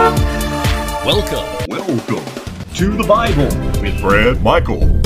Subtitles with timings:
[0.00, 1.68] Welcome.
[1.68, 2.24] Welcome
[2.74, 3.44] to the Bible
[3.82, 4.98] with Brad Michael,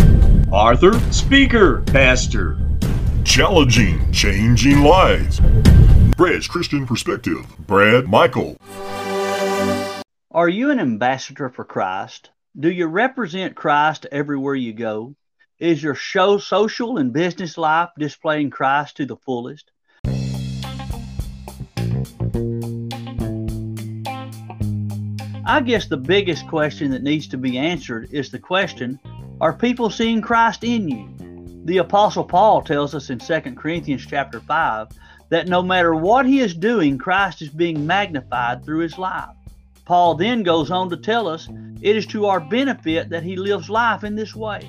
[0.54, 2.56] Author Speaker, Pastor.
[3.24, 5.40] Challenging, changing lives.
[6.16, 7.44] Brad's Christian perspective.
[7.66, 8.56] Brad Michael.
[10.30, 12.30] Are you an ambassador for Christ?
[12.56, 15.16] Do you represent Christ everywhere you go?
[15.58, 19.72] Is your show social and business life displaying Christ to the fullest?
[25.46, 28.98] I guess the biggest question that needs to be answered is the question
[29.42, 31.06] Are people seeing Christ in you?
[31.66, 34.88] The apostle Paul tells us in 2 Corinthians chapter 5
[35.28, 39.28] that no matter what he is doing, Christ is being magnified through his life.
[39.84, 41.46] Paul then goes on to tell us
[41.82, 44.66] it is to our benefit that he lives life in this way.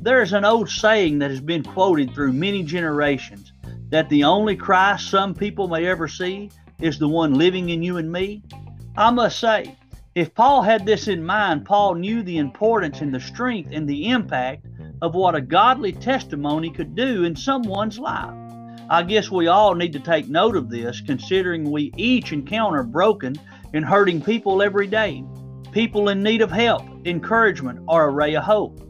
[0.00, 3.52] There is an old saying that has been quoted through many generations
[3.90, 6.50] that the only Christ some people may ever see
[6.80, 8.42] is the one living in you and me.
[8.96, 9.77] I must say,
[10.18, 14.08] if Paul had this in mind, Paul knew the importance and the strength and the
[14.08, 14.66] impact
[15.00, 18.34] of what a godly testimony could do in someone's life.
[18.90, 23.36] I guess we all need to take note of this, considering we each encounter broken
[23.72, 25.22] and hurting people every day,
[25.70, 28.80] people in need of help, encouragement, or a ray of hope.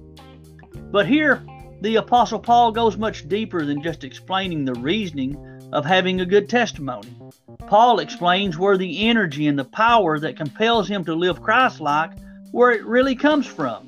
[0.91, 1.45] But here,
[1.83, 5.37] the Apostle Paul goes much deeper than just explaining the reasoning
[5.73, 7.15] of having a good testimony.
[7.67, 12.13] Paul explains where the energy and the power that compels him to live Christ like,
[12.53, 13.87] where it really comes from.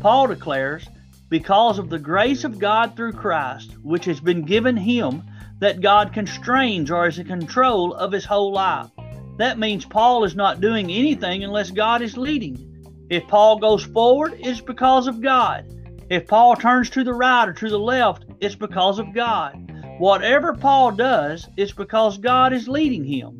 [0.00, 0.88] Paul declares,
[1.28, 5.22] because of the grace of God through Christ, which has been given him,
[5.58, 8.88] that God constrains or is in control of his whole life.
[9.36, 12.66] That means Paul is not doing anything unless God is leading.
[13.10, 15.66] If Paul goes forward, it's because of God.
[16.08, 19.69] If Paul turns to the right or to the left, it's because of God.
[20.00, 23.38] Whatever Paul does, it's because God is leading him.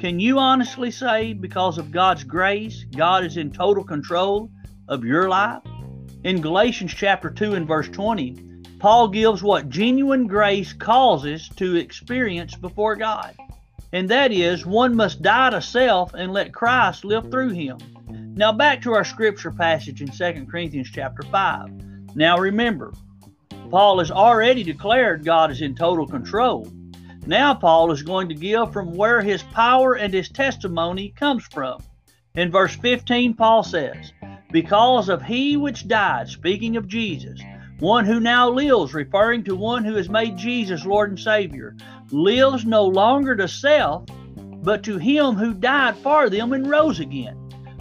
[0.00, 4.50] Can you honestly say, because of God's grace, God is in total control
[4.88, 5.62] of your life?
[6.24, 12.56] In Galatians chapter 2 and verse 20, Paul gives what genuine grace causes to experience
[12.56, 13.36] before God.
[13.92, 17.78] And that is, one must die to self and let Christ live through him.
[18.34, 22.16] Now back to our scripture passage in 2 Corinthians chapter 5.
[22.16, 22.92] Now remember,
[23.70, 26.66] Paul has already declared God is in total control.
[27.24, 31.80] Now, Paul is going to give from where his power and his testimony comes from.
[32.34, 34.12] In verse 15, Paul says,
[34.50, 37.40] Because of he which died, speaking of Jesus,
[37.78, 41.76] one who now lives, referring to one who has made Jesus Lord and Savior,
[42.10, 44.04] lives no longer to self,
[44.62, 47.36] but to him who died for them and rose again.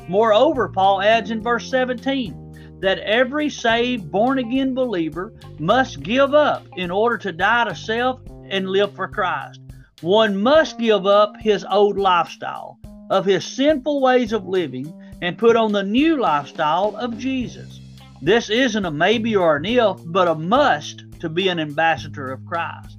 [0.08, 2.49] Moreover, Paul adds in verse 17,
[2.80, 8.22] that every saved, born again believer must give up in order to die to self
[8.50, 9.60] and live for Christ.
[10.02, 12.80] One must give up his old lifestyle
[13.10, 17.80] of his sinful ways of living and put on the new lifestyle of Jesus.
[18.22, 22.46] This isn't a maybe or an if, but a must to be an ambassador of
[22.46, 22.98] Christ.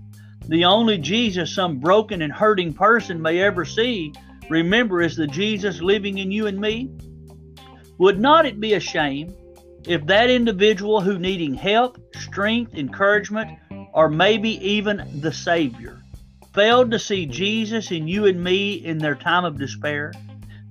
[0.49, 4.13] The only Jesus some broken and hurting person may ever see,
[4.49, 6.91] remember, is the Jesus living in you and me.
[7.99, 9.35] Would not it be a shame
[9.87, 13.59] if that individual who needing help, strength, encouragement,
[13.93, 16.01] or maybe even the Savior
[16.55, 20.13] failed to see Jesus in you and me in their time of despair,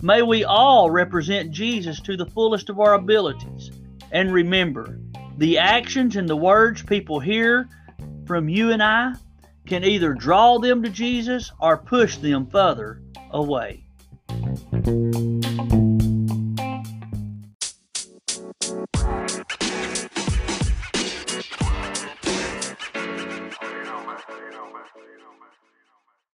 [0.01, 3.71] may we all represent Jesus to the fullest of our abilities.
[4.11, 4.99] And remember,
[5.37, 7.67] the actions and the words people hear
[8.25, 9.13] from you and I
[9.65, 13.83] can either draw them to Jesus or push them further away.